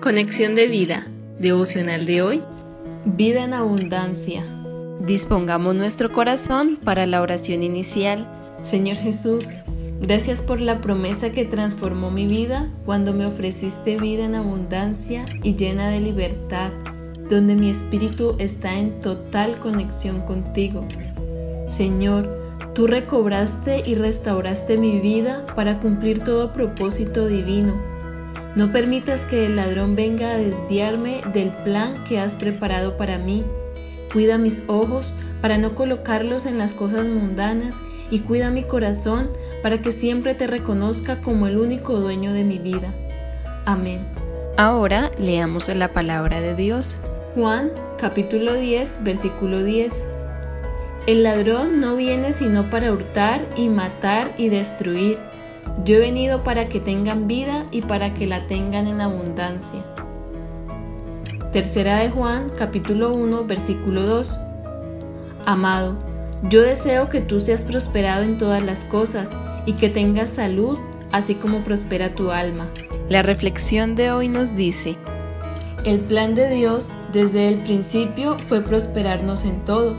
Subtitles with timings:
[0.00, 1.06] Conexión de vida,
[1.38, 2.42] devocional de hoy.
[3.04, 4.42] Vida en abundancia.
[5.00, 8.26] Dispongamos nuestro corazón para la oración inicial.
[8.62, 9.50] Señor Jesús,
[10.00, 15.54] gracias por la promesa que transformó mi vida cuando me ofreciste vida en abundancia y
[15.54, 16.72] llena de libertad,
[17.28, 20.88] donde mi espíritu está en total conexión contigo.
[21.68, 27.99] Señor, tú recobraste y restauraste mi vida para cumplir todo propósito divino
[28.56, 33.44] no permitas que el ladrón venga a desviarme del plan que has preparado para mí.
[34.12, 37.76] Cuida mis ojos para no colocarlos en las cosas mundanas
[38.10, 39.30] y cuida mi corazón
[39.62, 42.92] para que siempre te reconozca como el único dueño de mi vida.
[43.66, 44.00] Amén.
[44.56, 46.96] Ahora leamos la palabra de Dios.
[47.34, 50.06] Juan capítulo 10 versículo 10.
[51.06, 55.18] El ladrón no viene sino para hurtar y matar y destruir.
[55.84, 59.80] Yo he venido para que tengan vida y para que la tengan en abundancia.
[61.52, 64.38] Tercera de Juan, capítulo 1, versículo 2.
[65.46, 65.96] Amado,
[66.48, 69.30] yo deseo que tú seas prosperado en todas las cosas
[69.64, 70.78] y que tengas salud,
[71.12, 72.66] así como prospera tu alma.
[73.08, 74.96] La reflexión de hoy nos dice,
[75.84, 79.94] el plan de Dios desde el principio fue prosperarnos en todo,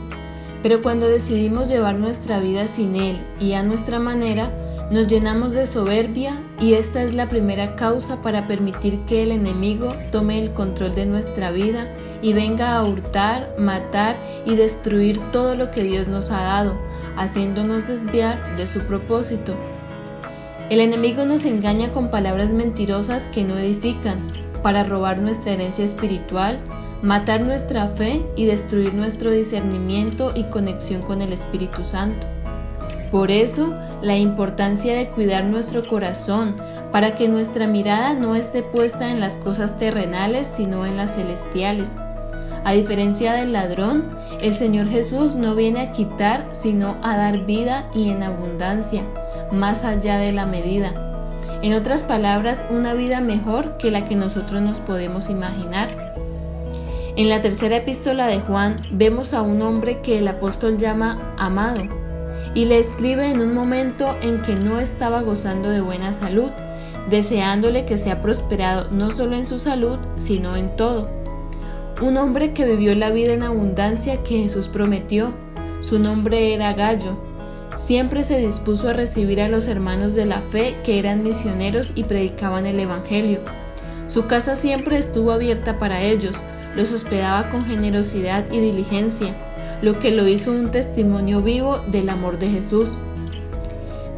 [0.62, 4.50] pero cuando decidimos llevar nuestra vida sin Él y a nuestra manera,
[4.90, 9.94] nos llenamos de soberbia y esta es la primera causa para permitir que el enemigo
[10.10, 11.86] tome el control de nuestra vida
[12.20, 14.14] y venga a hurtar, matar
[14.46, 16.74] y destruir todo lo que Dios nos ha dado,
[17.16, 19.54] haciéndonos desviar de su propósito.
[20.70, 24.18] El enemigo nos engaña con palabras mentirosas que no edifican,
[24.62, 26.58] para robar nuestra herencia espiritual,
[27.02, 32.26] matar nuestra fe y destruir nuestro discernimiento y conexión con el Espíritu Santo.
[33.12, 36.56] Por eso, la importancia de cuidar nuestro corazón
[36.92, 41.90] para que nuestra mirada no esté puesta en las cosas terrenales, sino en las celestiales.
[42.64, 44.08] A diferencia del ladrón,
[44.40, 49.02] el Señor Jesús no viene a quitar, sino a dar vida y en abundancia,
[49.52, 50.94] más allá de la medida.
[51.60, 56.14] En otras palabras, una vida mejor que la que nosotros nos podemos imaginar.
[57.14, 62.01] En la tercera epístola de Juan vemos a un hombre que el apóstol llama amado
[62.54, 66.50] y le escribe en un momento en que no estaba gozando de buena salud,
[67.08, 71.08] deseándole que sea prosperado no solo en su salud, sino en todo.
[72.00, 75.32] Un hombre que vivió la vida en abundancia que Jesús prometió.
[75.80, 77.16] Su nombre era Gallo.
[77.76, 82.04] Siempre se dispuso a recibir a los hermanos de la fe que eran misioneros y
[82.04, 83.40] predicaban el Evangelio.
[84.08, 86.36] Su casa siempre estuvo abierta para ellos,
[86.76, 89.34] los hospedaba con generosidad y diligencia
[89.82, 92.90] lo que lo hizo un testimonio vivo del amor de Jesús.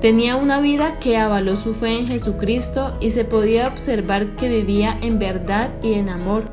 [0.01, 4.99] Tenía una vida que avaló su fe en Jesucristo y se podía observar que vivía
[5.01, 6.45] en verdad y en amor.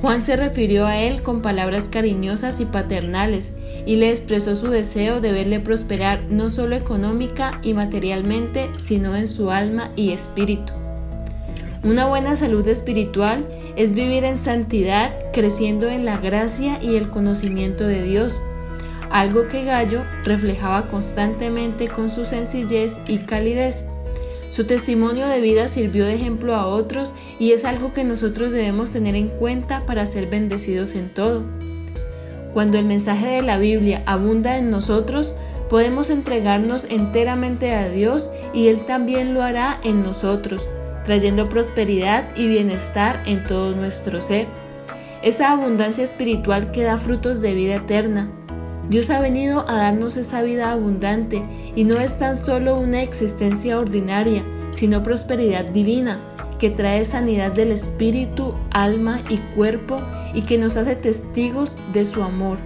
[0.00, 3.52] Juan se refirió a él con palabras cariñosas y paternales
[3.86, 9.28] y le expresó su deseo de verle prosperar no solo económica y materialmente, sino en
[9.28, 10.81] su alma y espíritu.
[11.84, 13.44] Una buena salud espiritual
[13.74, 18.40] es vivir en santidad, creciendo en la gracia y el conocimiento de Dios,
[19.10, 23.82] algo que Gallo reflejaba constantemente con su sencillez y calidez.
[24.52, 28.90] Su testimonio de vida sirvió de ejemplo a otros y es algo que nosotros debemos
[28.90, 31.42] tener en cuenta para ser bendecidos en todo.
[32.54, 35.34] Cuando el mensaje de la Biblia abunda en nosotros,
[35.68, 40.64] podemos entregarnos enteramente a Dios y Él también lo hará en nosotros
[41.04, 44.46] trayendo prosperidad y bienestar en todo nuestro ser.
[45.22, 48.28] Esa abundancia espiritual que da frutos de vida eterna.
[48.88, 53.78] Dios ha venido a darnos esa vida abundante y no es tan solo una existencia
[53.78, 54.42] ordinaria,
[54.74, 56.20] sino prosperidad divina
[56.58, 60.00] que trae sanidad del espíritu, alma y cuerpo
[60.34, 62.58] y que nos hace testigos de su amor.